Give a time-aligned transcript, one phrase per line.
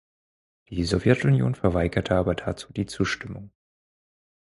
[0.69, 3.51] Die Sowjetunion verweigerte aber dazu die Zustimmung.